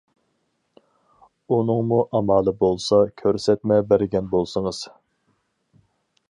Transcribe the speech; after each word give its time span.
ئۇنىڭمۇ 1.55 1.99
ئامالى 2.19 2.53
بولسا 2.63 2.99
كۆرسەتمە 3.23 3.79
بەرگەن 3.93 4.33
بولسىڭىز. 4.33 4.81